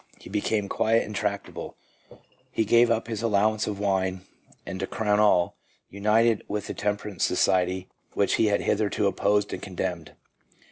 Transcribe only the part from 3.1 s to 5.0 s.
allowance of wine, and to